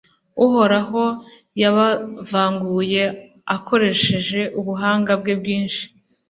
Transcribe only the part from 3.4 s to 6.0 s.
akoresheje ubuhanga bwe bwinshi,